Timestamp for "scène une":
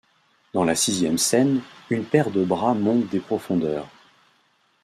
1.19-2.05